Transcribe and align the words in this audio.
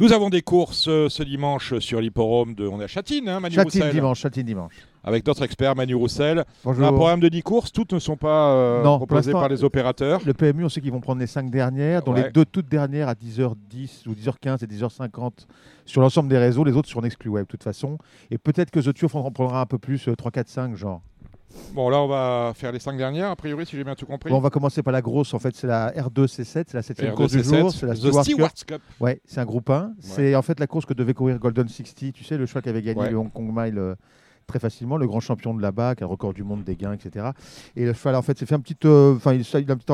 Nous 0.00 0.14
avons 0.14 0.30
des 0.30 0.40
courses 0.40 0.88
euh, 0.88 1.10
ce 1.10 1.22
dimanche 1.22 1.78
sur 1.78 2.00
l'hipporome 2.00 2.54
de. 2.54 2.66
On 2.66 2.80
est 2.80 2.84
à 2.84 2.86
Châtine, 2.86 3.28
hein, 3.28 3.38
Manu 3.38 3.54
Châtine 3.54 3.82
Roussel. 3.82 3.94
dimanche, 3.94 4.20
Châtine 4.20 4.42
dimanche. 4.44 4.72
Avec 5.04 5.26
notre 5.26 5.42
expert 5.42 5.76
Manu 5.76 5.94
Roussel. 5.94 6.44
Bonjour. 6.64 6.86
Un 6.86 6.92
programme 6.92 7.20
de 7.20 7.28
10 7.28 7.42
courses, 7.42 7.70
toutes 7.70 7.92
ne 7.92 7.98
sont 7.98 8.16
pas 8.16 8.50
euh, 8.54 8.82
Non, 8.82 8.96
proposées 8.96 9.32
par 9.32 9.50
les 9.50 9.62
opérateurs. 9.62 10.22
Le 10.24 10.32
PMU, 10.32 10.64
on 10.64 10.70
sait 10.70 10.80
qu'ils 10.80 10.90
vont 10.92 11.00
prendre 11.00 11.20
les 11.20 11.26
5 11.26 11.50
dernières, 11.50 12.02
dont 12.02 12.14
Ouais. 12.14 12.24
les 12.24 12.30
deux 12.30 12.46
toutes 12.46 12.68
dernières 12.70 13.08
à 13.10 13.14
10h10 13.14 14.08
ou 14.08 14.14
10h15 14.14 14.64
et 14.64 14.66
10h50 14.66 15.46
sur 15.84 16.00
l'ensemble 16.00 16.30
des 16.30 16.38
réseaux, 16.38 16.64
les 16.64 16.76
autres 16.76 16.88
sur 16.88 17.02
Nexclu 17.02 17.28
Web 17.28 17.44
de 17.44 17.48
toute 17.48 17.62
façon. 17.62 17.98
Et 18.30 18.38
peut-être 18.38 18.70
que 18.70 18.80
The 18.80 18.94
Turf 18.94 19.14
en 19.14 19.30
prendra 19.30 19.60
un 19.60 19.66
peu 19.66 19.76
plus, 19.78 20.08
euh, 20.08 20.16
3, 20.16 20.30
4, 20.30 20.48
5 20.48 20.76
genre. 20.76 21.02
Bon, 21.72 21.88
là, 21.88 21.98
on 22.02 22.06
va 22.08 22.52
faire 22.54 22.72
les 22.72 22.78
5 22.78 22.96
dernières, 22.96 23.30
a 23.30 23.36
priori, 23.36 23.64
si 23.66 23.76
j'ai 23.76 23.84
bien 23.84 23.94
tout 23.94 24.06
compris. 24.06 24.30
Bon, 24.30 24.36
on 24.38 24.40
va 24.40 24.50
commencer 24.50 24.82
par 24.82 24.92
la 24.92 25.02
grosse, 25.02 25.34
en 25.34 25.38
fait, 25.38 25.54
c'est 25.54 25.66
la 25.66 25.90
R2C7, 25.92 26.44
c'est 26.44 26.74
la 26.74 26.82
7 26.82 26.98
R2C7, 27.00 27.14
course 27.14 27.32
du 27.32 27.42
jour, 27.42 27.72
c'est 27.72 27.86
la 27.86 27.94
Stewart 27.94 28.24
Cup. 28.24 28.66
Cup. 28.66 28.82
Ouais, 29.00 29.20
c'est 29.24 29.40
un 29.40 29.44
groupe 29.44 29.70
1. 29.70 29.92
C'est 30.00 30.34
en 30.34 30.42
fait 30.42 30.58
la 30.60 30.66
course 30.66 30.84
que 30.86 30.94
devait 30.94 31.14
courir 31.14 31.38
Golden 31.38 31.68
60, 31.68 32.12
tu 32.12 32.24
sais, 32.24 32.36
le 32.36 32.46
cheval 32.46 32.62
qui 32.62 32.68
avait 32.68 32.82
gagné 32.82 33.00
Ouais. 33.00 33.10
le 33.10 33.16
Hong 33.18 33.32
Kong 33.32 33.50
Mile 33.54 33.78
euh, 33.78 33.94
très 34.46 34.58
facilement, 34.58 34.96
le 34.96 35.06
grand 35.06 35.20
champion 35.20 35.54
de 35.54 35.62
là-bas, 35.62 35.94
qui 35.94 36.02
a 36.02 36.06
le 36.06 36.10
record 36.10 36.34
du 36.34 36.42
monde 36.42 36.64
des 36.64 36.74
gains, 36.76 36.92
etc. 36.92 37.26
Et 37.76 37.84
le 37.84 37.92
cheval, 37.92 38.16
en 38.16 38.22
fait, 38.22 38.36
s'est 38.38 38.46
fait 38.46 38.54
un 38.56 38.60
petit. 38.60 38.76
euh, 38.84 39.14
Enfin, 39.16 39.32
il, 39.34 39.42
il 39.42 39.70
a 39.70 39.74
un 39.74 39.76
petit 39.76 39.92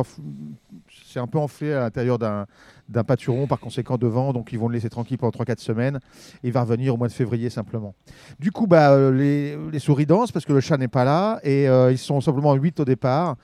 c'est 1.16 1.20
un 1.20 1.26
peu 1.26 1.38
enflé 1.38 1.72
à 1.72 1.80
l'intérieur 1.80 2.18
d'un 2.18 3.04
pâturon, 3.04 3.46
par 3.46 3.58
conséquent 3.58 3.96
devant, 3.96 4.34
donc 4.34 4.52
ils 4.52 4.58
vont 4.58 4.68
le 4.68 4.74
laisser 4.74 4.90
tranquille 4.90 5.16
pendant 5.16 5.30
3-4 5.30 5.60
semaines. 5.60 5.98
Et 6.42 6.48
il 6.48 6.52
va 6.52 6.60
revenir 6.60 6.92
au 6.92 6.98
mois 6.98 7.08
de 7.08 7.12
février 7.12 7.48
simplement. 7.48 7.94
Du 8.38 8.52
coup, 8.52 8.66
bah, 8.66 8.90
euh, 8.90 9.10
les, 9.10 9.56
les 9.72 9.78
souris 9.78 10.04
dansent 10.04 10.30
parce 10.30 10.44
que 10.44 10.52
le 10.52 10.60
chat 10.60 10.76
n'est 10.76 10.88
pas 10.88 11.04
là 11.04 11.40
et 11.42 11.70
euh, 11.70 11.90
ils 11.90 11.96
sont 11.96 12.20
simplement 12.20 12.52
8 12.52 12.80
au 12.80 12.84
départ 12.84 13.36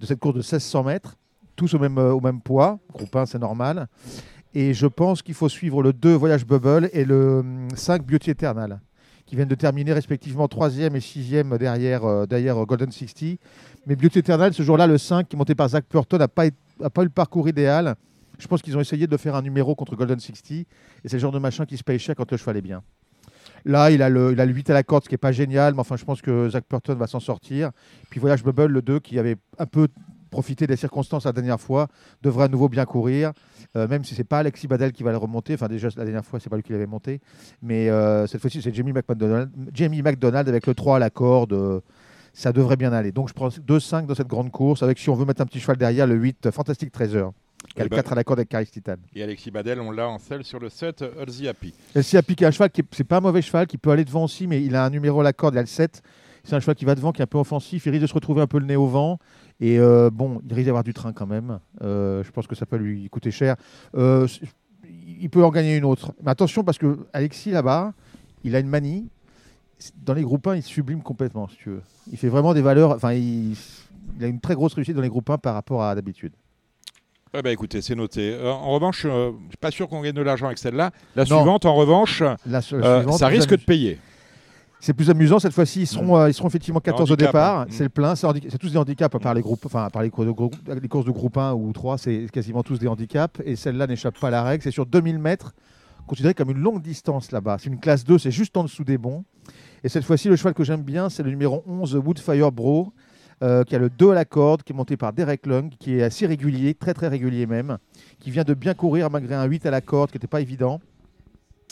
de 0.00 0.06
cette 0.06 0.18
course 0.18 0.34
de 0.34 0.40
1600 0.40 0.82
mètres, 0.82 1.16
tous 1.54 1.72
au 1.74 1.78
même, 1.78 1.98
euh, 1.98 2.12
au 2.12 2.20
même 2.20 2.40
poids. 2.40 2.80
Groupe 2.92 3.14
1, 3.14 3.26
c'est 3.26 3.38
normal. 3.38 3.86
Et 4.52 4.74
je 4.74 4.88
pense 4.88 5.22
qu'il 5.22 5.34
faut 5.34 5.48
suivre 5.48 5.84
le 5.84 5.92
2 5.92 6.12
Voyage 6.14 6.44
Bubble 6.44 6.90
et 6.92 7.04
le 7.04 7.38
hum, 7.38 7.68
5 7.76 8.04
Beauty 8.04 8.32
Eternal, 8.32 8.80
qui 9.30 9.36
viennent 9.36 9.46
de 9.46 9.54
terminer 9.54 9.92
respectivement 9.92 10.46
3e 10.46 10.96
et 10.96 10.98
6e 10.98 11.56
derrière, 11.56 12.04
euh, 12.04 12.26
derrière 12.26 12.58
euh, 12.58 12.64
Golden 12.64 12.90
60. 12.90 13.38
Mais 13.86 13.94
Beauty 13.94 14.18
Eternal, 14.18 14.52
ce 14.52 14.64
jour-là, 14.64 14.88
le 14.88 14.98
5, 14.98 15.28
qui 15.28 15.36
est 15.36 15.38
monté 15.38 15.54
par 15.54 15.68
Zach 15.68 15.84
Purton, 15.88 16.18
n'a 16.18 16.26
pas, 16.26 16.46
pas 16.92 17.02
eu 17.02 17.04
le 17.04 17.10
parcours 17.10 17.48
idéal. 17.48 17.94
Je 18.40 18.48
pense 18.48 18.60
qu'ils 18.60 18.76
ont 18.76 18.80
essayé 18.80 19.06
de 19.06 19.16
faire 19.16 19.36
un 19.36 19.42
numéro 19.42 19.76
contre 19.76 19.94
Golden 19.94 20.18
60. 20.18 20.50
Et 20.50 20.66
c'est 21.04 21.12
le 21.12 21.20
genre 21.20 21.30
de 21.30 21.38
machin 21.38 21.64
qui 21.64 21.76
se 21.76 21.84
paye 21.84 22.00
cher 22.00 22.16
quand 22.16 22.28
le 22.28 22.36
cheval 22.36 22.56
est 22.56 22.60
bien. 22.60 22.82
Là, 23.64 23.92
il 23.92 24.02
a, 24.02 24.08
le, 24.08 24.32
il 24.32 24.40
a 24.40 24.46
le 24.46 24.52
8 24.52 24.70
à 24.70 24.74
la 24.74 24.82
corde, 24.82 25.04
ce 25.04 25.08
qui 25.08 25.14
n'est 25.14 25.18
pas 25.18 25.30
génial, 25.30 25.74
mais 25.74 25.80
enfin, 25.80 25.96
je 25.96 26.04
pense 26.04 26.20
que 26.20 26.48
Zach 26.48 26.64
Purton 26.68 26.96
va 26.96 27.06
s'en 27.06 27.20
sortir. 27.20 27.70
Puis 28.10 28.18
Voyage 28.18 28.42
Bubble, 28.42 28.66
le 28.66 28.82
2, 28.82 28.98
qui 28.98 29.16
avait 29.16 29.36
un 29.58 29.66
peu 29.66 29.86
profité 30.30 30.66
des 30.66 30.76
circonstances 30.76 31.24
la 31.26 31.32
dernière 31.32 31.60
fois, 31.60 31.88
devrait 32.22 32.44
à 32.44 32.48
nouveau 32.48 32.68
bien 32.68 32.84
courir. 32.86 33.32
Euh, 33.76 33.86
même 33.86 34.04
si 34.04 34.14
c'est 34.14 34.24
pas 34.24 34.38
Alexis 34.38 34.66
Badel 34.66 34.92
qui 34.92 35.02
va 35.02 35.10
le 35.10 35.16
remonter. 35.18 35.54
Enfin, 35.54 35.68
déjà, 35.68 35.88
la 35.96 36.04
dernière 36.04 36.24
fois, 36.24 36.40
c'est 36.40 36.48
pas 36.50 36.56
lui 36.56 36.62
qui 36.62 36.72
l'avait 36.72 36.86
monté. 36.86 37.20
Mais 37.62 37.88
euh, 37.90 38.26
cette 38.26 38.40
fois-ci, 38.40 38.62
c'est 38.62 38.74
Jamie 38.74 38.92
McDonald, 38.92 39.50
Jamie 39.74 40.02
McDonald 40.02 40.48
avec 40.48 40.66
le 40.66 40.74
3 40.74 40.96
à 40.96 40.98
la 40.98 41.10
corde. 41.10 41.52
euh, 41.52 41.80
ça 42.32 42.52
devrait 42.52 42.76
bien 42.76 42.92
aller. 42.92 43.10
Donc, 43.12 43.28
je 43.28 43.34
prends 43.34 43.48
2-5 43.48 44.06
dans 44.06 44.14
cette 44.14 44.28
grande 44.28 44.50
course. 44.52 44.82
Avec, 44.84 44.98
si 45.00 45.10
on 45.10 45.14
veut 45.14 45.24
mettre 45.24 45.40
un 45.42 45.46
petit 45.46 45.58
cheval 45.60 45.76
derrière, 45.76 46.06
le 46.06 46.14
8, 46.14 46.46
euh, 46.46 46.52
Fantastic 46.52 46.92
Treasure. 46.92 47.32
Qui 47.74 47.80
a 47.82 47.84
Eh 47.84 47.84
le 47.84 47.88
ben- 47.90 47.96
4 47.96 48.12
à 48.12 48.14
la 48.14 48.24
corde 48.24 48.38
avec 48.38 48.48
Caris 48.48 48.66
Titan. 48.68 48.94
Et 49.14 49.22
Alexis 49.22 49.50
Badel, 49.50 49.80
on 49.80 49.90
l'a 49.90 50.08
en 50.08 50.18
selle 50.18 50.44
sur 50.44 50.58
le 50.60 50.68
7, 50.70 51.02
All 51.02 51.26
the 51.26 51.46
Happy. 51.48 51.74
Et 51.94 52.02
s'il 52.02 52.18
a 52.18 52.22
piqué 52.22 52.46
un 52.46 52.50
cheval, 52.52 52.70
qui 52.70 52.80
est- 52.80 52.84
c'est 52.92 53.04
pas 53.04 53.18
un 53.18 53.20
mauvais 53.20 53.42
cheval, 53.42 53.66
qui 53.66 53.76
peut 53.78 53.90
aller 53.90 54.04
devant 54.04 54.24
aussi, 54.24 54.46
mais 54.46 54.62
il 54.64 54.74
a 54.76 54.84
un 54.84 54.90
numéro 54.90 55.20
à 55.20 55.24
la 55.24 55.32
corde, 55.32 55.54
il 55.54 55.58
a 55.58 55.62
le 55.62 55.66
7. 55.66 56.02
C'est 56.44 56.54
un 56.56 56.60
cheval 56.60 56.74
qui 56.74 56.84
va 56.84 56.94
devant, 56.94 57.12
qui 57.12 57.20
est 57.20 57.24
un 57.24 57.26
peu 57.26 57.38
offensif. 57.38 57.86
Il 57.86 57.90
risque 57.90 58.02
de 58.02 58.06
se 58.06 58.14
retrouver 58.14 58.42
un 58.42 58.46
peu 58.46 58.58
le 58.58 58.66
nez 58.66 58.76
au 58.76 58.86
vent. 58.86 59.18
Et 59.60 59.78
euh, 59.78 60.10
bon, 60.10 60.40
il 60.48 60.54
risque 60.54 60.66
d'avoir 60.66 60.84
du 60.84 60.94
train 60.94 61.12
quand 61.12 61.26
même. 61.26 61.58
Euh, 61.82 62.22
je 62.24 62.30
pense 62.30 62.46
que 62.46 62.54
ça 62.54 62.66
peut 62.66 62.76
lui 62.76 63.08
coûter 63.10 63.30
cher. 63.30 63.56
Euh, 63.94 64.26
il 65.20 65.28
peut 65.30 65.44
en 65.44 65.50
gagner 65.50 65.76
une 65.76 65.84
autre. 65.84 66.12
Mais 66.22 66.30
attention, 66.30 66.64
parce 66.64 66.78
que 66.78 66.98
Alexis, 67.12 67.50
là-bas, 67.50 67.92
il 68.44 68.56
a 68.56 68.58
une 68.58 68.68
manie. 68.68 69.08
Dans 70.04 70.14
les 70.14 70.22
groupes 70.22 70.46
1, 70.46 70.56
il 70.56 70.62
sublime 70.62 71.02
complètement, 71.02 71.48
si 71.48 71.56
tu 71.56 71.70
veux. 71.70 71.82
Il 72.10 72.18
fait 72.18 72.28
vraiment 72.28 72.54
des 72.54 72.62
valeurs. 72.62 72.92
Enfin, 72.92 73.12
il, 73.12 73.54
il 74.18 74.24
a 74.24 74.28
une 74.28 74.40
très 74.40 74.54
grosse 74.54 74.74
réussite 74.74 74.94
dans 74.94 75.02
les 75.02 75.08
groupes 75.08 75.28
1 75.30 75.38
par 75.38 75.54
rapport 75.54 75.82
à 75.82 75.94
d'habitude. 75.94 76.32
Eh 77.32 77.42
ben, 77.42 77.50
écoutez, 77.50 77.80
c'est 77.80 77.94
noté. 77.94 78.32
Euh, 78.32 78.50
en 78.50 78.72
revanche, 78.72 79.04
euh, 79.06 79.30
je 79.44 79.48
suis 79.50 79.56
pas 79.58 79.70
sûr 79.70 79.88
qu'on 79.88 80.00
gagne 80.00 80.14
de 80.14 80.22
l'argent 80.22 80.46
avec 80.46 80.58
celle-là. 80.58 80.90
La 81.14 81.24
Non. 81.24 81.36
suivante, 81.36 81.64
en 81.64 81.74
revanche, 81.76 82.22
La 82.44 82.60
euh, 82.72 83.10
ça 83.12 83.28
risque 83.28 83.50
de 83.50 83.64
payer. 83.64 83.98
C'est 84.80 84.94
plus 84.94 85.10
amusant 85.10 85.38
cette 85.38 85.52
fois-ci. 85.52 85.82
Ils 85.82 85.86
seront, 85.86 86.16
euh, 86.16 86.28
ils 86.30 86.34
seront 86.34 86.48
effectivement 86.48 86.80
14 86.80 87.10
au 87.12 87.16
départ. 87.26 87.60
hein. 87.60 87.66
C'est 87.70 87.82
le 87.84 87.88
plein. 87.90 88.14
C'est 88.16 88.58
tous 88.58 88.70
des 88.72 88.78
handicaps 88.78 89.14
à 89.14 89.18
part 89.18 89.34
les 89.34 89.42
groupes, 89.42 89.64
enfin 89.66 89.84
à 89.84 89.90
part 89.90 90.02
les 90.02 90.10
courses 90.10 90.26
de, 90.26 90.32
grou- 90.32 90.50
les 90.80 90.88
courses 90.88 91.04
de 91.04 91.10
groupe 91.10 91.36
1 91.36 91.52
ou 91.52 91.70
3, 91.72 91.98
c'est 91.98 92.26
quasiment 92.32 92.62
tous 92.62 92.78
des 92.78 92.88
handicaps. 92.88 93.40
Et 93.44 93.56
celle-là 93.56 93.86
n'échappe 93.86 94.18
pas 94.18 94.28
à 94.28 94.30
la 94.30 94.42
règle. 94.42 94.62
C'est 94.62 94.70
sur 94.70 94.86
2000 94.86 95.18
mètres, 95.18 95.52
considéré 96.06 96.32
comme 96.34 96.50
une 96.50 96.58
longue 96.60 96.80
distance 96.82 97.30
là-bas. 97.30 97.58
C'est 97.60 97.68
une 97.68 97.78
classe 97.78 98.04
2, 98.04 98.18
c'est 98.18 98.30
juste 98.30 98.56
en 98.56 98.62
dessous 98.64 98.84
des 98.84 98.96
bons. 98.98 99.24
Et 99.84 99.88
cette 99.90 100.04
fois-ci, 100.04 100.28
le 100.28 100.36
cheval 100.36 100.54
que 100.54 100.64
j'aime 100.64 100.82
bien, 100.82 101.10
c'est 101.10 101.22
le 101.22 101.30
numéro 101.30 101.62
11 101.66 101.96
Woodfire 101.96 102.50
Bro, 102.50 102.92
euh, 103.42 103.64
qui 103.64 103.74
a 103.74 103.78
le 103.78 103.88
2 103.90 104.10
à 104.10 104.14
la 104.14 104.24
corde, 104.26 104.62
qui 104.62 104.72
est 104.72 104.76
monté 104.76 104.96
par 104.96 105.12
Derek 105.12 105.46
Lung, 105.46 105.70
qui 105.78 105.94
est 105.98 106.02
assez 106.02 106.26
régulier, 106.26 106.74
très 106.74 106.92
très 106.94 107.08
régulier 107.08 107.46
même, 107.46 107.78
qui 108.18 108.30
vient 108.30 108.44
de 108.44 108.52
bien 108.54 108.74
courir 108.74 109.10
malgré 109.10 109.34
un 109.34 109.44
8 109.44 109.64
à 109.66 109.70
la 109.70 109.80
corde 109.80 110.10
qui 110.10 110.16
n'était 110.16 110.26
pas 110.26 110.40
évident. 110.42 110.80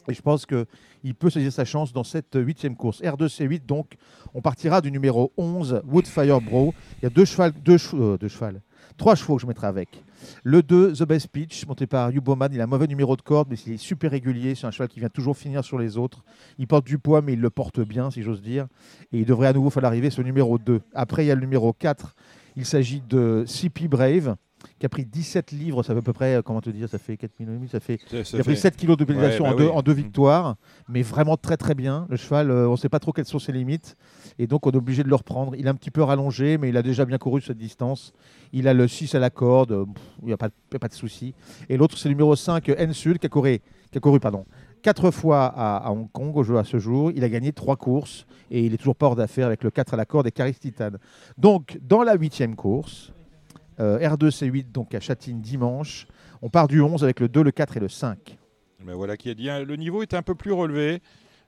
Et 0.09 0.15
je 0.15 0.23
pense 0.23 0.47
qu'il 0.47 1.15
peut 1.15 1.31
saisir 1.31 1.53
sa 1.53 1.65
chance 1.65 1.93
dans 1.93 2.05
cette 2.05 2.35
huitième 2.35 2.77
course. 2.77 3.03
R2C8, 3.03 3.67
donc, 3.67 3.97
on 4.35 4.41
partira 4.41 4.81
du 4.81 4.91
numéro 4.91 5.33
11, 5.37 5.83
Woodfire 5.87 6.41
Bro. 6.41 6.73
Il 7.01 7.05
y 7.05 7.07
a 7.07 7.11
deux 7.11 7.25
chevaux- 7.25 7.53
euh, 7.95 8.19
trois 8.97 9.15
chevaux 9.15 9.37
que 9.37 9.43
je 9.43 9.47
mettrai 9.47 9.67
avec. 9.67 10.03
Le 10.43 10.63
2, 10.63 10.95
The 10.95 11.03
Best 11.05 11.29
Pitch, 11.29 11.67
monté 11.67 11.87
par 11.87 12.11
Hugh 12.11 12.21
Bowman. 12.23 12.49
Il 12.53 12.61
a 12.61 12.65
un 12.65 12.67
mauvais 12.67 12.87
numéro 12.87 13.17
de 13.17 13.23
corde, 13.23 13.49
mais 13.51 13.57
il 13.67 13.75
est 13.75 13.77
super 13.77 14.11
régulier. 14.11 14.55
C'est 14.55 14.67
un 14.67 14.71
cheval 14.71 14.89
qui 14.89 14.99
vient 14.99 15.09
toujours 15.11 15.37
finir 15.37 15.63
sur 15.63 15.79
les 15.79 15.97
autres. 15.99 16.25
Il 16.59 16.67
porte 16.67 16.87
du 16.87 16.99
poids, 16.99 17.21
mais 17.23 17.35
il 17.35 17.41
le 17.41 17.51
porte 17.51 17.81
bien, 17.81 18.11
si 18.11 18.23
j'ose 18.23 18.41
dire. 18.43 18.67
Et 19.13 19.19
il 19.21 19.25
devrait 19.27 19.49
à 19.49 19.53
nouveau 19.53 19.71
falloir 19.71 19.93
arriver 19.93 20.11
sur 20.11 20.23
le 20.23 20.27
numéro 20.29 20.59
2. 20.59 20.81
Après, 20.95 21.25
il 21.25 21.29
y 21.29 21.31
a 21.31 21.35
le 21.35 21.41
numéro 21.43 21.73
4. 21.73 22.17
Il 22.57 22.65
s'agit 22.65 23.03
de 23.09 23.45
CP 23.47 23.87
Brave, 23.89 24.37
qui 24.79 24.87
a 24.87 24.89
pris 24.89 25.05
17 25.05 25.53
livres. 25.53 25.83
Ça 25.83 25.93
fait 25.93 25.99
à 26.01 26.03
peu 26.03 26.13
près, 26.13 26.35
euh, 26.37 26.43
comment 26.43 26.61
te 26.61 26.71
dire, 26.71 26.89
ça 26.89 26.99
fait 26.99 27.17
4 27.17 27.39
millions 27.41 27.53
et 27.53 27.57
demi, 27.57 27.69
ça 27.69 27.81
fait 27.81 27.99
Ça- 28.11 28.25
ça 28.25 28.37
il 28.37 28.41
a 28.41 28.45
pris 28.45 28.55
fait- 28.55 28.61
7 28.61 28.77
kilos 28.77 28.97
de 28.97 29.05
pénalisation 29.05 29.45
Ouais, 29.45 29.51
en, 29.51 29.53
bah 29.55 29.59
deux, 29.59 29.69
oui. 29.69 29.73
en 29.75 29.83
deux 29.83 29.93
victoires, 29.93 30.57
mais 30.89 31.03
vraiment 31.03 31.37
très 31.37 31.57
très 31.57 31.75
bien. 31.75 32.07
Le 32.11 32.17
cheval, 32.17 32.51
euh, 32.51 32.69
on 32.69 32.73
ne 32.73 32.77
sait 32.77 32.89
pas 32.89 32.99
trop 33.01 33.13
quelles 33.13 33.25
sont 33.27 33.39
ses 33.39 33.53
limites, 33.53 33.97
et 34.39 34.47
donc 34.47 34.67
on 34.67 34.71
est 34.71 34.77
obligé 34.77 35.03
de 35.03 35.09
le 35.09 35.15
reprendre. 35.15 35.55
Il 35.57 35.67
est 35.67 35.71
un 35.71 35.75
petit 35.75 35.91
peu 35.91 36.03
rallongé, 36.03 36.59
mais 36.59 36.69
il 36.69 36.77
a 36.77 36.83
déjà 36.83 37.05
bien 37.05 37.19
couru 37.19 37.41
cette 37.41 37.59
distance. 37.59 38.13
Il 38.53 38.67
a 38.69 38.75
le 38.75 38.89
6 38.89 39.15
à 39.15 39.19
la 39.19 39.31
corde, 39.31 39.73
euh, 39.73 39.85
pff, 39.85 40.03
il 40.23 40.27
n'y 40.27 40.33
a, 40.33 40.37
pas 40.37 40.49
de- 40.49 40.55
il 40.71 40.75
y 40.75 40.77
a 40.77 40.81
pas 40.81 40.89
de 40.89 40.95
souci. 40.95 41.35
Et 41.69 41.77
l'autre, 41.77 41.97
c'est 41.99 42.09
le 42.09 42.15
numéro 42.15 42.35
5, 42.37 42.71
Ensul, 42.79 43.19
qui 43.19 43.27
a 43.27 43.29
couru, 43.29 43.61
qui 43.91 43.99
a 43.99 44.01
couru 44.01 44.21
pardon, 44.21 44.45
4 44.83 45.11
fois 45.11 45.45
à, 45.47 45.77
à 45.87 45.91
Hong 45.91 46.11
Kong 46.13 46.37
au 46.37 46.43
jeu 46.45 46.57
à 46.57 46.65
ce 46.65 46.79
jour. 46.79 47.11
Il 47.15 47.25
a 47.25 47.29
gagné 47.29 47.53
3 47.53 47.77
courses, 47.77 48.27
et 48.51 48.65
il 48.65 48.73
est 48.75 48.77
toujours 48.79 48.97
pas 48.97 49.07
hors 49.07 49.17
d'affaire 49.17 49.47
avec 49.47 49.63
le 49.65 49.71
4 49.71 49.95
à 49.95 49.97
la 49.97 50.05
corde 50.07 50.27
et 50.27 50.31
Caris 50.31 50.55
Titan. 50.55 50.91
Donc, 51.37 51.79
dans 51.83 52.03
la 52.03 52.15
huitième 52.15 52.55
course, 52.57 53.13
R2C8, 53.79 54.73
donc 54.73 54.95
à 54.95 55.01
Châtine 55.01 55.41
dimanche, 55.41 56.07
on 56.43 56.49
part 56.51 56.69
du 56.69 56.81
11 56.81 57.05
avec 57.05 57.21
le 57.21 57.29
2, 57.29 57.43
le 57.43 57.51
4 57.51 57.77
et 57.77 57.81
le 57.81 57.89
5. 57.89 58.37
Ben 58.85 58.95
voilà 58.95 59.17
qui 59.17 59.29
est 59.31 59.35
dit. 59.35 59.49
Le 59.49 59.77
niveau 59.77 60.03
est 60.03 60.15
un 60.15 60.23
peu 60.23 60.35
plus 60.35 60.53
relevé. 60.53 61.01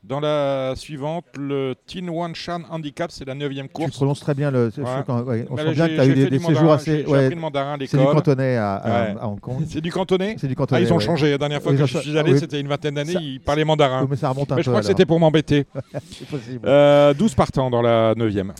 Dans 0.02 0.18
la 0.18 0.72
suivante, 0.76 1.26
le 1.38 1.74
Tin 1.86 2.08
Wan 2.08 2.34
Shan 2.34 2.62
Handicap, 2.70 3.10
c'est 3.10 3.26
la 3.26 3.34
neuvième 3.34 3.66
Tu 3.66 3.74
course. 3.74 3.90
prononces 3.90 4.20
très 4.20 4.32
bien 4.34 4.50
le. 4.50 4.70
c'est 4.74 4.80
Ouais. 4.80 4.86
sûr 4.86 5.04
quand- 5.04 5.22
ouais, 5.24 5.46
on 5.50 5.56
Ben 5.56 5.66
sent 5.66 5.72
bien 5.74 5.88
que 5.88 5.94
tu 5.94 6.00
as 6.00 6.06
eu 6.06 6.14
des, 6.14 6.30
des 6.30 6.38
séjours 6.38 6.72
assez. 6.72 7.04
ouais, 7.04 7.24
appris 7.26 7.34
le 7.34 7.40
mandarin 7.42 7.74
à 7.74 7.86
c'est 7.86 7.98
du 7.98 8.04
cantonais 8.04 8.56
à, 8.56 8.76
à- 8.76 8.88
Ouais. 9.12 9.16
à 9.20 9.28
Hong 9.28 9.38
Kong. 9.40 9.62
C'est 9.68 9.82
du 9.82 9.92
cantonais 9.92 10.36
C'est 10.38 10.46
du 10.46 10.54
Ah, 10.54 10.56
cantonais. 10.56 10.82
ils 10.84 10.92
ont 10.94 10.98
changé. 11.00 11.30
La 11.32 11.36
dernière 11.36 11.60
fois 11.60 11.72
que 11.72 11.84
je 11.84 11.98
suis 11.98 12.16
allé, 12.18 12.32
oui. 12.32 12.38
c'était 12.38 12.58
une 12.60 12.68
vingtaine 12.68 12.94
d'années, 12.94 13.12
ils 13.20 13.40
parlaient 13.40 13.64
mandarin. 13.66 14.00
Oui, 14.04 14.08
mais 14.12 14.16
ça 14.16 14.30
remonte 14.30 14.50
un 14.50 14.54
Mais 14.54 14.60
peu. 14.60 14.64
je 14.64 14.70
crois 14.70 14.80
que 14.80 14.86
c'était 14.86 15.04
pour 15.04 15.20
m'embêter. 15.20 15.66
C'est 16.10 16.26
possible. 16.28 16.66
Euh, 16.66 17.12
12 17.12 17.34
partants 17.34 17.68
dans 17.68 17.82
la 17.82 18.14
neuvième. 18.16 18.54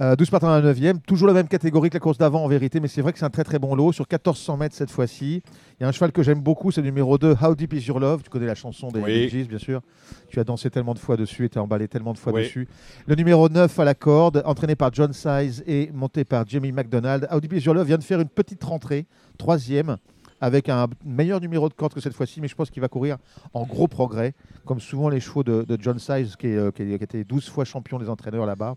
Euh, 0.00 0.16
12 0.16 0.30
partants 0.30 0.50
à 0.50 0.60
la 0.60 0.72
9 0.72 1.02
toujours 1.06 1.28
la 1.28 1.34
même 1.34 1.48
catégorie 1.48 1.90
que 1.90 1.94
la 1.94 2.00
course 2.00 2.16
d'avant 2.16 2.42
en 2.42 2.48
vérité, 2.48 2.80
mais 2.80 2.88
c'est 2.88 3.02
vrai 3.02 3.12
que 3.12 3.18
c'est 3.18 3.26
un 3.26 3.30
très 3.30 3.44
très 3.44 3.58
bon 3.58 3.74
lot 3.74 3.92
sur 3.92 4.06
1400 4.10 4.56
mètres 4.56 4.74
cette 4.74 4.90
fois-ci. 4.90 5.42
Il 5.78 5.82
y 5.82 5.84
a 5.84 5.88
un 5.88 5.92
cheval 5.92 6.12
que 6.12 6.22
j'aime 6.22 6.40
beaucoup, 6.40 6.70
c'est 6.72 6.80
le 6.80 6.86
numéro 6.86 7.18
2, 7.18 7.36
How 7.42 7.54
Deep 7.54 7.74
Is 7.74 7.86
Your 7.86 8.00
Love. 8.00 8.22
Tu 8.22 8.30
connais 8.30 8.46
la 8.46 8.54
chanson 8.54 8.88
des 8.88 9.00
Oui. 9.00 9.44
Bien 9.46 9.58
sûr. 9.58 9.82
Tu 10.28 10.40
as 10.40 10.44
dansé 10.44 10.70
tellement 10.70 10.94
de 10.94 10.98
fois 10.98 11.18
dessus 11.18 11.44
et 11.44 11.48
tu 11.50 11.58
as 11.58 11.62
emballé 11.62 11.88
tellement 11.88 12.14
de 12.14 12.18
fois 12.18 12.32
Oui. 12.32 12.42
dessus. 12.42 12.66
Le 13.06 13.14
numéro 13.16 13.50
9 13.50 13.78
à 13.78 13.84
la 13.84 13.94
corde, 13.94 14.42
entraîné 14.46 14.76
par 14.76 14.92
John 14.94 15.12
Size 15.12 15.62
et 15.66 15.90
monté 15.92 16.24
par 16.24 16.48
Jamie 16.48 16.72
McDonald. 16.72 17.28
How 17.30 17.38
Deep 17.40 17.52
Is 17.52 17.60
Your 17.60 17.74
Love 17.74 17.86
vient 17.86 17.98
de 17.98 18.02
faire 18.02 18.20
une 18.20 18.30
petite 18.30 18.64
rentrée, 18.64 19.04
troisième, 19.36 19.98
avec 20.40 20.70
un 20.70 20.86
meilleur 21.04 21.40
numéro 21.40 21.68
de 21.68 21.74
corde 21.74 21.92
que 21.92 22.00
cette 22.00 22.14
fois-ci, 22.14 22.40
mais 22.40 22.48
je 22.48 22.54
pense 22.54 22.70
qu'il 22.70 22.80
va 22.80 22.88
courir 22.88 23.18
en 23.52 23.64
gros 23.64 23.88
progrès, 23.88 24.32
comme 24.64 24.80
souvent 24.80 25.10
les 25.10 25.20
chevaux 25.20 25.44
de, 25.44 25.62
de 25.68 25.76
John 25.78 25.98
Size, 25.98 26.34
qui, 26.36 26.46
est, 26.48 26.56
euh, 26.56 26.70
qui 26.70 26.82
est- 26.82 26.86
qui 26.86 26.92
a 26.92 27.04
été 27.04 27.24
12 27.24 27.48
fois 27.50 27.64
champion 27.66 27.98
des 27.98 28.08
entraîneurs 28.08 28.46
là-bas. 28.46 28.74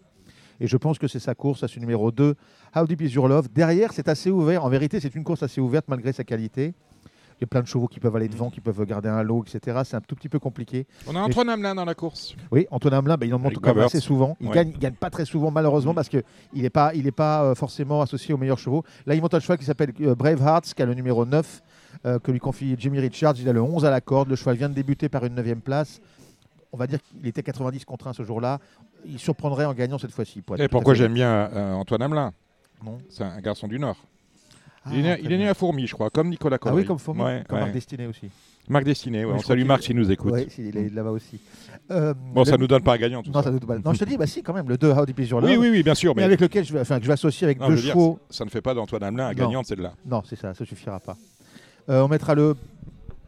Et 0.60 0.68
je 0.68 0.78
pense 0.78 0.98
que 0.98 1.08
c'est 1.08 1.20
sa 1.20 1.36
course 1.36 1.64
à 1.64 1.68
ce 1.68 1.80
numéro 1.80 2.12
2, 2.12 2.36
How 2.76 2.86
Deep 2.88 3.02
Is 3.02 3.10
Your 3.10 3.28
Love? 3.28 3.50
Derrière, 3.54 3.92
c'est 3.94 4.08
assez 4.08 4.30
ouvert. 4.32 4.64
En 4.64 4.70
vérité, 4.70 5.00
c'est 5.00 5.14
une 5.16 5.24
course 5.24 5.44
assez 5.44 5.60
ouverte 5.62 5.86
malgré 5.88 6.14
sa 6.14 6.24
qualité. 6.24 6.74
Il 7.38 7.42
y 7.42 7.44
a 7.44 7.48
plein 7.48 7.62
de 7.62 7.68
chevaux 7.68 7.88
qui 7.90 8.00
peuvent 8.00 8.16
aller 8.16 8.30
devant, 8.30 8.50
qui 8.50 8.62
peuvent 8.62 8.86
garder 8.86 9.10
un 9.10 9.22
lot, 9.22 9.44
etc. 9.46 9.82
C'est 9.84 9.98
un 9.98 10.02
tout 10.02 10.16
petit 10.16 10.30
peu 10.30 10.40
compliqué. 10.40 10.88
On 11.06 11.18
a 11.18 11.20
Antoine 11.20 11.50
Hamelin 11.50 11.76
dans 11.76 11.84
la 11.84 11.94
course. 11.94 12.34
Oui, 12.50 12.66
Antoine 12.72 12.94
Hamelin, 12.94 13.18
ben, 13.18 13.26
il 13.28 13.34
en 13.34 13.40
monte 13.40 13.56
quand 13.60 13.76
même 13.76 13.84
assez 13.84 14.00
souvent. 14.00 14.38
Il 14.40 14.48
Ouais. 14.48 14.56
gagne, 14.56 14.70
il 14.74 14.80
gagne 14.80 14.94
pas 14.94 15.10
très 15.10 15.26
souvent, 15.26 15.52
malheureusement, 15.52 15.94
parce 15.94 16.08
qu'il 16.08 16.24
n'est 16.54 16.70
pas, 16.70 16.94
il 16.96 17.06
est 17.08 17.12
pas 17.12 17.44
euh, 17.44 17.54
forcément 17.56 18.00
associé 18.02 18.34
aux 18.34 18.38
meilleurs 18.38 18.58
chevaux. 18.58 18.86
Là, 19.06 19.16
il 19.16 19.22
monte 19.22 19.34
un 19.34 19.42
cheval 19.42 19.58
qui 19.58 19.66
s'appelle 19.66 19.92
euh, 20.00 20.16
Brave 20.16 20.42
Hearts, 20.42 20.74
qui 20.74 20.82
a 20.82 20.86
le 20.86 20.94
numéro 20.94 21.26
9, 21.26 21.62
euh, 22.06 22.20
que 22.20 22.32
lui 22.32 22.40
confie 22.40 22.74
Jimmy 22.80 23.02
Richards. 23.02 23.36
Il 23.38 23.50
a 23.50 23.54
le 23.54 23.62
11 23.62 23.84
à 23.84 23.90
la 23.90 24.00
corde. 24.00 24.30
Le 24.30 24.38
cheval 24.38 24.56
vient 24.56 24.70
de 24.70 24.74
débuter 24.74 25.10
par 25.10 25.26
une 25.26 25.36
9 25.36 25.56
place. 25.56 26.00
On 26.76 26.78
va 26.78 26.88
dire 26.88 27.00
qu'il 27.02 27.26
était 27.26 27.42
90 27.42 27.86
contre 27.86 28.08
1 28.08 28.14
ce 28.14 28.24
jour-là. 28.24 28.60
Il 29.06 29.18
surprendrait 29.18 29.64
en 29.64 29.74
gagnant 29.74 29.98
cette 29.98 30.12
fois-ci. 30.12 30.44
Et 30.58 30.68
pourquoi 30.68 30.94
j'aime 30.94 31.14
bien 31.14 31.30
euh, 31.54 31.72
Antoine 31.74 32.02
Hamelin? 32.02 32.34
C'est 33.08 33.24
un 33.24 33.40
garçon 33.40 33.70
du 33.70 33.80
Nord. 33.80 33.96
Ah, 34.84 34.90
il, 34.92 35.00
est 35.00 35.02
né, 35.04 35.10
très 35.14 35.22
il 35.22 35.26
est 35.32 35.38
né 35.38 35.44
bien. 35.44 35.52
à 35.52 35.54
Fourmi, 35.54 35.88
je 35.88 35.94
crois, 35.94 36.10
comme 36.10 36.28
Nicolas 36.30 36.58
Ah 36.58 36.60
Corbeil. 36.60 36.82
oui, 36.82 36.86
comme 36.86 37.00
Fourmi, 37.00 37.22
Ouais, 37.24 37.44
comme 37.48 37.58
ouais. 37.60 37.64
Marc 37.64 37.74
Destiné 37.74 38.08
aussi. 38.08 38.30
Marc 38.68 38.84
Destiné, 38.84 39.24
ouais. 39.24 39.32
On 39.34 39.40
salue 39.40 39.64
Marc 39.66 39.84
s'il 39.84 39.96
nous 39.96 40.12
écoute. 40.12 40.34
Oui, 40.36 40.48
il 40.60 40.76
est 40.78 40.94
là-bas 40.94 41.12
aussi. 41.12 41.40
Euh, 41.92 42.14
Bon, 42.34 42.42
le- 42.42 42.46
ça 42.46 42.58
nous 42.58 42.68
donne 42.68 42.84
pas 42.84 42.96
un 42.96 42.98
gagnant, 42.98 43.24
tout 43.24 43.32
Non, 43.32 43.40
ça. 43.40 43.46
ça 43.46 43.52
nous 43.52 43.60
donne 43.60 43.82
pas- 43.82 43.90
Non, 43.90 43.94
je 43.96 44.00
te 44.00 44.06
dis, 44.06 44.18
bah 44.18 44.28
si, 44.28 44.44
quand 44.44 44.54
même, 44.54 44.68
le 44.68 44.78
2 44.78 44.92
How 44.92 45.06
Deep 45.06 45.20
Is 45.20 45.28
Your 45.28 45.40
Love. 45.42 45.50
Oui, 45.50 45.58
oui, 45.58 45.70
oui, 45.72 45.82
bien 45.82 45.96
sûr. 45.96 46.14
Mais 46.14 46.22
Mais, 46.24 46.26
avec 46.26 46.42
lequel 46.42 46.66
je 46.66 46.74
vais, 46.74 46.82
enfin, 46.82 46.98
que 46.98 47.04
je 47.04 47.08
vais 47.08 47.14
associer 47.14 47.46
avec 47.46 47.60
Non, 47.62 47.70
deux 47.70 47.76
dire, 47.78 47.94
chevaux. 47.94 48.20
ça 48.30 48.44
ne 48.44 48.50
fait 48.50 48.62
pas 48.62 48.74
d'Antoine 48.76 49.02
Hamelin 49.04 49.28
un 49.28 49.34
gagnant 49.34 49.62
de 49.62 49.66
celle-là. 49.68 49.94
Non, 50.06 50.22
c'est 50.28 50.36
ça, 50.36 50.54
ça 50.54 50.66
suffira 50.66 51.00
pas. 51.00 51.16
Euh, 51.90 52.02
on 52.02 52.08
mettra 52.08 52.36
le. 52.36 52.56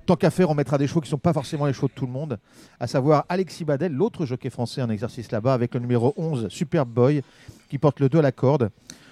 Tant 0.08 0.16
qu'à 0.16 0.30
faire, 0.30 0.50
on 0.50 0.56
mettra 0.56 0.78
des 0.78 0.88
chevaux 0.88 1.02
qui 1.02 1.08
ne 1.08 1.12
sont 1.12 1.18
pas 1.18 1.34
forcément 1.34 1.66
les 1.66 1.74
chevaux 1.74 1.90
de 1.90 1.92
tout 1.92 2.06
le 2.06 2.12
monde, 2.14 2.40
à 2.80 2.88
savoir 2.88 3.26
Alexis 3.28 3.66
Badel, 3.66 3.92
l'autre 3.92 4.26
jockey 4.26 4.50
français 4.50 4.82
en 4.82 4.90
exercice 4.90 5.30
là-bas, 5.34 5.54
avec 5.54 5.74
le 5.74 5.82
numéro 5.82 6.14
11, 6.16 6.48
Superb 6.48 6.88
Boy, 6.88 7.22
qui 7.70 7.78
porte 7.78 8.00
le 8.00 8.08
2 8.08 8.20
à 8.20 8.22
la 8.22 8.32
corde. 8.32 8.70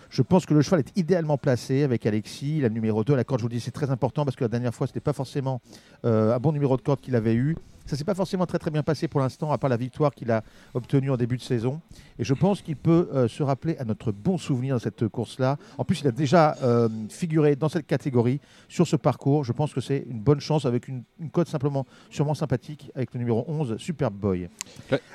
Je 0.10 0.22
pense 0.22 0.46
que 0.46 0.54
le 0.54 0.62
cheval 0.62 0.80
est 0.80 0.98
idéalement 0.98 1.38
placé 1.38 1.84
avec 1.84 2.06
Alexis. 2.06 2.60
Il 2.60 2.66
a 2.66 2.70
le 2.70 2.74
numéro 2.74 3.04
2 3.04 3.12
à 3.12 3.18
la 3.18 3.26
corde. 3.26 3.42
Je 3.42 3.44
vous 3.44 3.50
dis, 3.50 3.60
c'est 3.60 3.72
très 3.72 3.92
important 3.92 4.24
parce 4.24 4.38
que 4.38 4.46
la 4.46 4.48
dernière 4.48 4.74
fois, 4.74 4.88
ce 4.88 4.92
n'était 4.92 5.02
pas 5.02 5.12
forcément 5.12 5.60
euh, 6.06 6.34
un 6.34 6.40
bon 6.40 6.54
numéro 6.54 6.78
de 6.78 6.82
corde 6.82 7.02
qu'il 7.02 7.18
avait 7.18 7.34
eu. 7.34 7.58
Ça 7.86 7.96
s'est 7.96 8.04
pas 8.04 8.16
forcément 8.16 8.46
très 8.46 8.58
très 8.58 8.72
bien 8.72 8.84
passé 8.84 9.08
pour 9.08 9.20
l'instant, 9.20 9.52
à 9.52 9.58
part 9.58 9.70
la 9.70 9.78
victoire 9.78 10.14
qu'il 10.14 10.32
a 10.32 10.44
obtenue 10.74 11.12
en 11.12 11.18
début 11.18 11.38
de 11.38 11.42
saison. 11.42 11.82
Et 12.18 12.24
je 12.24 12.34
pense 12.34 12.62
qu'il 12.62 12.76
peut 12.76 13.10
euh, 13.14 13.28
se 13.28 13.44
rappeler 13.44 13.78
à 13.78 13.86
notre 13.86 14.12
bon 14.12 14.38
souvenir 14.38 14.76
de 14.76 14.82
cette 14.82 15.08
course-là. 15.08 15.58
En 15.78 15.86
plus, 15.86 16.02
il 16.02 16.08
a 16.08 16.12
déjà 16.12 16.56
euh, 16.64 16.90
figuré 17.10 17.56
dans 17.56 17.70
cette 17.70 17.86
catégorie 17.86 18.42
sur 18.68 18.88
ce 18.88 18.96
parcours. 18.96 19.44
Je 19.44 19.52
pense 19.52 19.74
que 19.74 19.82
c'est 19.82 20.06
une 20.10 20.20
bonne 20.20 20.40
chance 20.40 20.66
avec 20.66 20.88
une, 20.88 21.04
une 21.20 21.30
cote 21.30 21.48
simplement 21.48 21.86
sûrement 22.10 22.34
sympathique 22.34 22.92
avec 22.96 23.14
le 23.14 23.20
numéro 23.20 23.46
11, 23.48 23.78
Superb 23.78 24.14
Boy. 24.16 24.50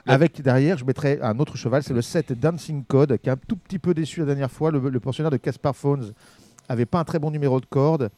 Avec 0.07 0.41
derrière, 0.41 0.79
je 0.79 0.85
mettrai 0.85 1.19
un 1.23 1.39
autre 1.39 1.57
cheval, 1.57 1.83
c'est 1.83 1.95
le 1.95 2.03
7 2.03 2.33
Dancing 2.39 2.85
Code, 2.85 3.19
qui 3.19 3.29
est 3.29 3.33
un 3.33 3.37
tout 3.37 3.57
petit 3.57 3.79
peu 3.79 3.95
déçu 3.95 4.21
la 4.21 4.27
dernière 4.27 4.51
fois. 4.51 4.71
Le, 4.71 4.79
le 4.89 5.01
pensionnaire 5.01 5.31
de 5.31 5.37
Caspar 5.37 5.75
Phones 5.75 6.13
avait 6.69 6.87
pas 6.87 7.01
un 7.01 7.05
très 7.05 7.19
bon 7.19 7.31
numéro 7.31 7.61
de 7.61 7.67
corde. 7.67 8.11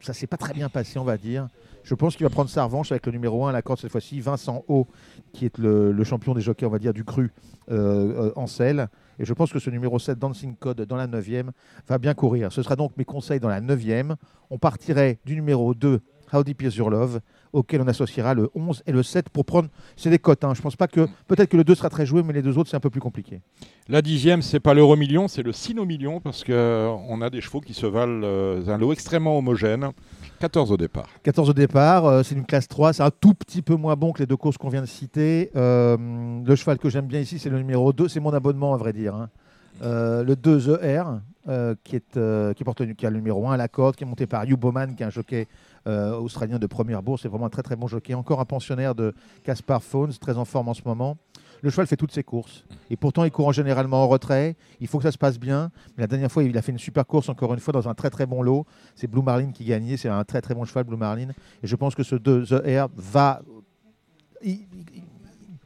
Ça 0.00 0.12
s'est 0.12 0.26
pas 0.26 0.36
très 0.36 0.54
bien 0.54 0.68
passé, 0.68 0.98
on 0.98 1.04
va 1.04 1.16
dire. 1.16 1.48
Je 1.82 1.94
pense 1.94 2.16
qu'il 2.16 2.24
va 2.24 2.30
prendre 2.30 2.50
sa 2.50 2.64
revanche 2.64 2.92
avec 2.92 3.06
le 3.06 3.12
numéro 3.12 3.46
1 3.46 3.50
à 3.50 3.52
la 3.52 3.62
corde 3.62 3.80
cette 3.80 3.90
fois-ci, 3.90 4.20
Vincent 4.20 4.64
O, 4.68 4.86
qui 5.32 5.46
est 5.46 5.58
le, 5.58 6.04
champion 6.04 6.34
des 6.34 6.40
jockeys, 6.40 6.66
on 6.66 6.70
va 6.70 6.78
dire, 6.78 6.92
du 6.92 7.04
cru 7.04 7.32
euh, 7.70 8.28
euh, 8.28 8.32
en 8.36 8.46
selle. 8.46 8.88
Et 9.18 9.24
je 9.24 9.34
pense 9.34 9.52
que 9.52 9.58
ce 9.58 9.70
numéro 9.70 9.98
7, 9.98 10.18
Dancing 10.18 10.56
Code, 10.56 10.82
dans 10.82 10.96
la 10.96 11.06
9e, 11.06 11.50
va 11.88 11.98
bien 11.98 12.14
courir. 12.14 12.52
Ce 12.52 12.62
sera 12.62 12.76
donc 12.76 12.96
mes 12.96 13.04
conseils 13.04 13.40
dans 13.40 13.48
la 13.48 13.60
9e. 13.60 14.14
On 14.50 14.58
partirait 14.58 15.18
du 15.24 15.34
numéro 15.34 15.74
2, 15.74 16.00
How 16.32 16.42
Deep 16.44 16.62
Is 16.62 16.76
Your 16.76 16.90
Love, 16.90 17.20
auquel 17.52 17.80
on 17.82 17.88
associera 17.88 18.34
le 18.34 18.50
11 18.54 18.82
et 18.86 18.92
le 18.92 19.02
7 19.02 19.28
pour 19.30 19.44
prendre. 19.44 19.68
C'est 19.96 20.10
des 20.10 20.18
cotes. 20.18 20.44
Hein. 20.44 20.54
Je 20.54 20.62
pense 20.62 20.76
pas 20.76 20.86
que. 20.88 21.06
Peut-être 21.28 21.48
que 21.50 21.56
le 21.56 21.64
2 21.64 21.74
sera 21.74 21.90
très 21.90 22.06
joué, 22.06 22.22
mais 22.22 22.32
les 22.32 22.42
deux 22.42 22.56
autres, 22.58 22.70
c'est 22.70 22.76
un 22.76 22.80
peu 22.80 22.90
plus 22.90 23.00
compliqué. 23.00 23.40
La 23.88 24.02
dixième, 24.02 24.40
c'est 24.42 24.60
pas 24.60 24.72
l'euro 24.74 24.94
million, 24.96 25.26
c'est 25.26 25.42
le 25.42 25.52
sino 25.52 25.84
million 25.84 26.20
parce 26.20 26.44
qu'on 26.44 27.20
a 27.22 27.30
des 27.30 27.40
chevaux 27.40 27.60
qui 27.60 27.74
se 27.74 27.86
valent 27.86 28.22
euh, 28.24 28.62
un 28.68 28.78
lot 28.78 28.92
extrêmement 28.92 29.36
homogène. 29.36 29.90
14 30.38 30.70
au 30.72 30.76
départ. 30.76 31.08
14 31.24 31.50
au 31.50 31.52
départ, 31.52 32.06
euh, 32.06 32.22
c'est 32.22 32.34
une 32.34 32.46
classe 32.46 32.68
3, 32.68 32.92
c'est 32.94 33.02
un 33.02 33.10
tout 33.10 33.34
petit 33.34 33.62
peu 33.62 33.74
moins 33.74 33.96
bon 33.96 34.12
que 34.12 34.20
les 34.20 34.26
deux 34.26 34.36
courses 34.36 34.56
qu'on 34.56 34.68
vient 34.68 34.80
de 34.80 34.86
citer. 34.86 35.50
Euh, 35.56 35.96
le 36.44 36.54
cheval 36.56 36.78
que 36.78 36.88
j'aime 36.88 37.06
bien 37.06 37.20
ici, 37.20 37.38
c'est 37.38 37.50
le 37.50 37.58
numéro 37.58 37.92
2, 37.92 38.08
c'est 38.08 38.20
mon 38.20 38.32
abonnement 38.32 38.72
à 38.74 38.76
vrai 38.76 38.92
dire. 38.92 39.14
hein. 39.14 39.28
Euh, 39.82 40.22
le 40.24 40.36
2 40.36 40.78
ER, 40.82 41.04
euh, 41.48 41.74
qui, 41.84 41.96
est, 41.96 42.16
euh, 42.16 42.52
qui, 42.52 42.64
porte 42.64 42.94
qui 42.94 43.06
a 43.06 43.10
le 43.10 43.16
numéro 43.16 43.46
1 43.48 43.54
à 43.54 43.56
la 43.56 43.68
corde, 43.68 43.96
qui 43.96 44.04
est 44.04 44.06
monté 44.06 44.26
par 44.26 44.44
Hugh 44.44 44.58
Bowman, 44.58 44.94
qui 44.94 45.02
est 45.02 45.06
un 45.06 45.10
jockey 45.10 45.46
australien 45.86 46.58
de 46.58 46.66
première 46.66 47.02
bourse. 47.02 47.22
C'est 47.22 47.28
vraiment 47.28 47.46
un 47.46 47.50
très 47.50 47.62
très 47.62 47.74
bon 47.74 47.86
jockey. 47.86 48.12
Encore 48.14 48.40
un 48.40 48.44
pensionnaire 48.44 48.94
de 48.94 49.14
Caspar 49.42 49.82
Phones, 49.82 50.12
très 50.12 50.36
en 50.36 50.44
forme 50.44 50.68
en 50.68 50.74
ce 50.74 50.82
moment. 50.84 51.16
Le 51.62 51.70
cheval 51.70 51.86
fait 51.86 51.96
toutes 51.96 52.12
ses 52.12 52.22
courses. 52.22 52.64
Et 52.90 52.96
pourtant, 52.96 53.24
il 53.24 53.30
court 53.30 53.52
généralement 53.52 54.02
en 54.02 54.08
retrait. 54.08 54.56
Il 54.80 54.86
faut 54.86 54.98
que 54.98 55.04
ça 55.04 55.12
se 55.12 55.18
passe 55.18 55.38
bien. 55.38 55.70
Mais 55.96 56.02
la 56.02 56.06
dernière 56.06 56.30
fois, 56.30 56.42
il 56.42 56.56
a 56.56 56.62
fait 56.62 56.72
une 56.72 56.78
super 56.78 57.06
course, 57.06 57.28
encore 57.28 57.52
une 57.54 57.60
fois, 57.60 57.72
dans 57.72 57.88
un 57.88 57.94
très 57.94 58.10
très 58.10 58.26
bon 58.26 58.42
lot. 58.42 58.66
C'est 58.94 59.06
Blue 59.06 59.22
Marlin 59.22 59.52
qui 59.52 59.64
gagnait. 59.64 59.96
C'est 59.96 60.08
un 60.08 60.24
très 60.24 60.40
très 60.40 60.54
bon 60.54 60.64
cheval, 60.64 60.84
Blue 60.84 60.96
Marlin. 60.96 61.28
Et 61.62 61.66
je 61.66 61.76
pense 61.76 61.94
que 61.94 62.02
ce 62.02 62.14
2 62.14 62.46
The 62.46 62.62
Air 62.64 62.88
va. 62.96 63.42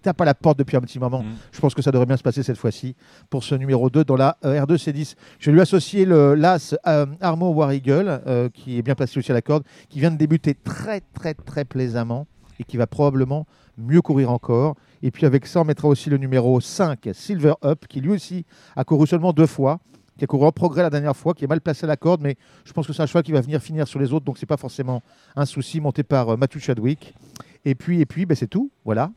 Tape 0.04 0.20
à 0.20 0.24
la 0.24 0.34
porte 0.34 0.58
depuis 0.58 0.76
un 0.76 0.80
petit 0.80 0.98
moment. 0.98 1.22
Mhm. 1.22 1.32
Je 1.50 1.60
pense 1.60 1.74
que 1.74 1.82
ça 1.82 1.90
devrait 1.90 2.06
bien 2.06 2.16
se 2.16 2.22
passer 2.22 2.42
cette 2.42 2.58
fois-ci 2.58 2.94
pour 3.30 3.42
ce 3.42 3.54
numéro 3.54 3.90
2 3.90 4.04
dans 4.04 4.16
la 4.16 4.36
euh, 4.44 4.64
R2 4.64 4.76
C10. 4.76 5.14
Je 5.38 5.50
vais 5.50 5.54
lui 5.54 5.60
associer 5.60 6.04
le 6.04 6.34
l'As 6.34 6.76
euh, 6.86 7.06
Armo 7.20 7.50
War 7.50 7.72
Eagle, 7.72 8.20
euh, 8.26 8.48
qui 8.50 8.78
est 8.78 8.82
bien 8.82 8.94
placé 8.94 9.18
aussi 9.18 9.32
à 9.32 9.34
la 9.34 9.42
corde, 9.42 9.64
qui 9.88 9.98
vient 10.00 10.10
de 10.10 10.16
débuter 10.16 10.54
très 10.54 11.00
très 11.00 11.34
très 11.34 11.64
plaisamment 11.64 12.26
et 12.60 12.64
qui 12.64 12.76
va 12.76 12.86
probablement 12.86 13.46
mieux 13.78 14.02
courir 14.02 14.30
encore. 14.30 14.76
Et 15.02 15.10
puis 15.10 15.26
avec 15.26 15.46
ça, 15.46 15.60
on 15.62 15.64
mettra 15.64 15.88
aussi 15.88 16.10
le 16.10 16.18
numéro 16.18 16.60
5, 16.60 17.08
Silver 17.12 17.54
Up, 17.64 17.86
qui 17.88 18.00
lui 18.00 18.10
aussi 18.10 18.44
a 18.76 18.84
couru 18.84 19.06
seulement 19.06 19.32
deux 19.32 19.46
fois, 19.46 19.80
qui 20.16 20.24
a 20.24 20.26
couru 20.26 20.46
en 20.46 20.52
progrès 20.52 20.82
la 20.82 20.90
dernière 20.90 21.16
fois, 21.16 21.34
qui 21.34 21.44
est 21.44 21.48
mal 21.48 21.60
placé 21.60 21.84
à 21.84 21.88
la 21.88 21.96
corde, 21.96 22.20
mais 22.20 22.36
je 22.64 22.72
pense 22.72 22.86
que 22.86 22.92
c'est 22.92 23.02
un 23.02 23.06
cheval 23.06 23.22
qui 23.22 23.32
va 23.32 23.40
venir 23.40 23.60
finir 23.60 23.88
sur 23.88 23.98
les 23.98 24.12
autres, 24.12 24.24
donc 24.24 24.38
c'est 24.38 24.46
pas 24.46 24.56
forcément 24.56 25.02
un 25.36 25.46
souci, 25.46 25.80
monté 25.80 26.02
par 26.02 26.30
euh, 26.30 26.36
Matthew 26.36 26.58
Chadwick. 26.58 27.14
Et 27.64 27.74
puis, 27.74 28.00
et 28.00 28.06
puis 28.06 28.26
ben, 28.26 28.34
c'est 28.34 28.46
tout, 28.46 28.70
voilà. 28.84 29.10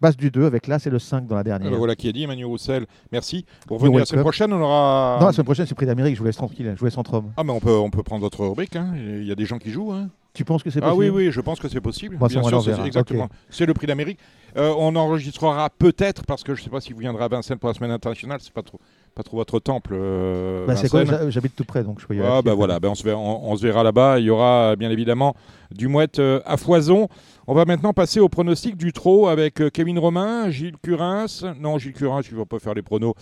Base 0.00 0.16
du 0.16 0.30
2 0.30 0.46
avec 0.46 0.66
là, 0.66 0.78
c'est 0.78 0.88
le 0.90 0.98
5 0.98 1.26
dans 1.26 1.36
la 1.36 1.44
dernière. 1.44 1.66
Alors, 1.68 1.78
voilà 1.78 1.94
qui 1.94 2.08
est 2.08 2.12
dit, 2.12 2.22
Emmanuel 2.22 2.46
Roussel. 2.46 2.86
Merci. 3.12 3.44
Pour 3.66 3.78
venir 3.78 3.98
la 3.98 4.06
semaine 4.06 4.22
prochaine, 4.22 4.52
on 4.52 4.60
aura. 4.60 5.18
Non, 5.20 5.26
la 5.26 5.32
semaine 5.32 5.44
prochaine, 5.44 5.66
c'est 5.66 5.74
prix 5.74 5.86
d'Amérique, 5.86 6.14
je 6.14 6.20
vous 6.20 6.24
laisse 6.26 6.36
tranquille, 6.36 6.72
je 6.74 6.78
vous 6.78 6.84
laisse 6.86 6.96
entre 6.98 7.14
hommes. 7.14 7.32
Ah, 7.36 7.44
mais 7.44 7.52
on 7.52 7.60
peut, 7.60 7.76
on 7.76 7.90
peut 7.90 8.02
prendre 8.02 8.22
votre 8.22 8.44
rubrique. 8.46 8.76
hein. 8.76 8.94
Il 8.96 9.24
y 9.24 9.32
a 9.32 9.34
des 9.34 9.44
gens 9.46 9.58
qui 9.58 9.70
jouent. 9.70 9.92
hein. 9.92 10.08
Tu 10.32 10.44
penses 10.44 10.62
que 10.62 10.70
c'est 10.70 10.78
Ah 10.82 10.90
possible 10.90 11.04
oui, 11.14 11.26
oui, 11.26 11.32
je 11.32 11.40
pense 11.40 11.58
que 11.58 11.68
c'est 11.68 11.80
possible. 11.80 12.16
Bon, 12.16 12.26
Bien 12.26 12.42
sûr, 12.42 12.62
c'est 12.62 12.70
verra. 12.70 12.86
exactement. 12.86 13.28
C'est 13.50 13.66
le 13.66 13.74
prix 13.74 13.86
d'Amérique. 13.88 14.18
Euh, 14.56 14.72
on 14.78 14.94
enregistrera 14.96 15.68
peut-être, 15.70 16.24
parce 16.24 16.42
que 16.44 16.54
je 16.54 16.60
ne 16.60 16.64
sais 16.64 16.70
pas 16.70 16.80
si 16.80 16.92
vous 16.92 17.00
viendrez 17.00 17.24
à 17.24 17.28
Vincennes 17.28 17.58
pour 17.58 17.68
la 17.68 17.74
semaine 17.74 17.90
internationale, 17.90 18.38
c'est 18.40 18.52
pas 18.52 18.62
trop, 18.62 18.78
pas 19.14 19.22
trop 19.24 19.36
votre 19.38 19.58
temple. 19.60 19.92
euh, 19.94 20.66
Bah, 20.66 20.76
c'est 20.76 20.88
quoi 20.88 21.02
J'habite 21.30 21.54
tout 21.56 21.64
près, 21.64 21.82
donc 21.84 22.00
je 22.00 22.06
peux 22.06 22.14
y 22.14 22.20
aller. 22.20 22.28
Ah 22.30 22.42
bah 22.42 22.54
voilà, 22.54 22.78
bah 22.80 22.88
on, 22.90 22.94
se 22.94 23.02
verra, 23.04 23.18
on, 23.18 23.50
on 23.52 23.56
se 23.56 23.62
verra 23.62 23.82
là-bas. 23.82 24.18
Il 24.20 24.24
y 24.26 24.30
aura 24.30 24.76
bien 24.76 24.90
évidemment 24.90 25.34
du 25.72 25.88
mouette 25.88 26.18
euh, 26.20 26.40
à 26.46 26.56
foison. 26.56 27.08
On 27.46 27.54
va 27.54 27.64
maintenant 27.64 27.92
passer 27.92 28.20
au 28.20 28.28
pronostic 28.28 28.76
du 28.76 28.92
trot 28.92 29.26
avec 29.28 29.60
euh, 29.60 29.70
Kevin 29.70 29.98
Romain, 29.98 30.50
Gilles 30.50 30.76
Curins. 30.82 31.26
Non, 31.60 31.78
Gilles 31.78 31.92
Curins, 31.92 32.22
tu 32.22 32.34
vas 32.36 32.44
pas 32.44 32.58
faire 32.60 32.74
les 32.74 32.82
pronos. 32.82 33.14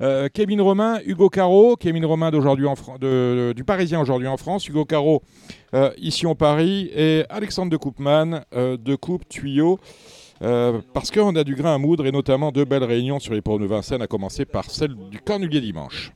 Euh, 0.00 0.28
Kevin 0.32 0.60
Romain, 0.60 0.98
Hugo 1.04 1.28
Caro. 1.28 1.76
Kevin 1.76 2.04
Romain 2.06 2.30
d'aujourd'hui 2.30 2.66
du 3.54 3.64
Parisien 3.64 4.00
aujourd'hui 4.00 4.28
en 4.28 4.36
France. 4.36 4.66
Hugo 4.68 4.84
Caro 4.84 5.22
euh, 5.74 5.90
ici 5.98 6.26
en 6.26 6.34
Paris. 6.34 6.90
Et 6.94 7.24
Alexandre 7.28 7.70
de 7.70 7.76
Coupman 7.76 8.42
euh, 8.54 8.76
de 8.76 8.94
Coupe 8.94 9.28
Tuyau. 9.28 9.78
Parce 10.40 11.10
qu'on 11.10 11.36
a 11.36 11.44
du 11.44 11.54
grain 11.54 11.74
à 11.74 11.78
moudre 11.78 12.06
et 12.06 12.12
notamment 12.12 12.50
deux 12.50 12.64
belles 12.64 12.84
réunions 12.84 13.20
sur 13.20 13.34
les 13.34 13.42
pronos 13.42 13.60
de 13.60 13.66
Vincennes, 13.66 14.00
à 14.00 14.06
commencer 14.06 14.46
par 14.46 14.70
celle 14.70 14.94
du 15.10 15.20
Cornulier 15.20 15.60
dimanche. 15.60 16.12